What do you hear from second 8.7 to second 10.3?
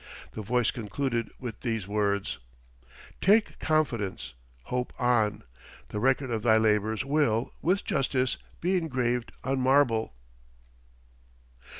engraved on marble.'"